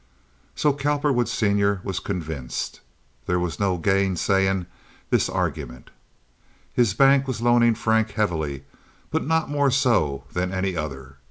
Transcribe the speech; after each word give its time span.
So 0.55 0.73
Cowperwood, 0.73 1.27
Sr., 1.27 1.79
was 1.83 1.99
convinced. 1.99 2.79
There 3.27 3.37
was 3.39 3.59
no 3.59 3.77
gainsaying 3.77 4.65
this 5.11 5.29
argument. 5.29 5.91
His 6.73 6.95
bank 6.95 7.27
was 7.27 7.39
loaning 7.39 7.75
Frank 7.75 8.13
heavily, 8.13 8.63
but 9.11 9.27
not 9.27 9.51
more 9.51 9.69
so 9.69 10.23
than 10.33 10.51
any 10.51 10.75
other. 10.75 11.17